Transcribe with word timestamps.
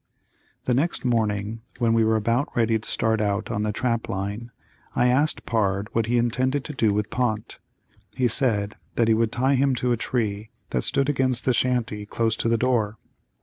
The 0.65 0.73
next 0.73 1.05
morning 1.05 1.61
when 1.77 1.93
we 1.93 2.03
were 2.03 2.15
about 2.15 2.49
ready 2.57 2.79
to 2.79 2.89
start 2.89 3.21
out 3.21 3.51
on 3.51 3.61
the 3.61 3.71
trap 3.71 4.09
line 4.09 4.49
I 4.95 5.09
asked 5.09 5.45
Pard 5.45 5.89
what 5.93 6.07
he 6.07 6.17
intended 6.17 6.63
to 6.63 6.73
do 6.73 6.91
with 6.91 7.11
Pont. 7.11 7.59
He 8.17 8.27
said 8.27 8.77
that 8.95 9.07
he 9.07 9.13
would 9.13 9.31
tie 9.31 9.53
him 9.53 9.75
to 9.75 9.91
a 9.91 9.97
tree 9.97 10.49
that 10.71 10.81
stood 10.81 11.07
against 11.07 11.45
the 11.45 11.53
shanty 11.53 12.07
close 12.07 12.35
to 12.37 12.49
the 12.49 12.57
door. 12.57 12.97